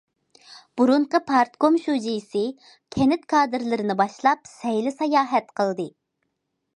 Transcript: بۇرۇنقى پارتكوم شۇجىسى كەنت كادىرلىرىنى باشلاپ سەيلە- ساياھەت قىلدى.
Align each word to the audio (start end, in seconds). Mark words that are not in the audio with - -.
بۇرۇنقى 0.79 1.19
پارتكوم 1.25 1.75
شۇجىسى 1.83 2.41
كەنت 2.95 3.27
كادىرلىرىنى 3.33 3.97
باشلاپ 3.99 4.49
سەيلە- 4.53 4.95
ساياھەت 4.97 5.53
قىلدى. 5.61 5.87